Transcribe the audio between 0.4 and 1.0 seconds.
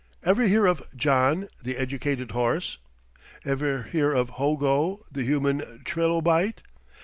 hear of